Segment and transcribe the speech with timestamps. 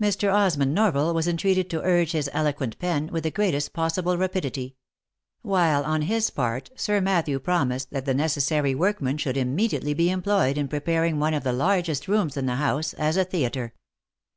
[0.00, 0.34] Mr.
[0.34, 4.74] Osmond Norval was entreated to urge his eloquent pen with the greatest pos sible rapidity;
[5.42, 10.58] while on his part, Sir Matthew promised that the necessary workmen should immediately be employed
[10.58, 13.72] in preparing one of the largest rooms in the house as a theatre.